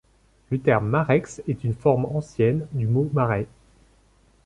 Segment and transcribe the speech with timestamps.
[0.49, 3.45] Le terme Marexhe est une forme ancienne du mot marais.